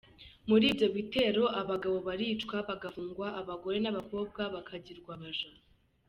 [0.49, 5.49] muri ibyo bitero abagabo baricwa bagafungwa, abagore n’ abakobwa bakagirwa abaja.